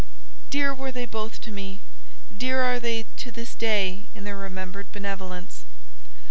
[0.49, 1.79] Dear were they both to me,
[2.35, 5.63] dear are they to this day in their remembered benevolence.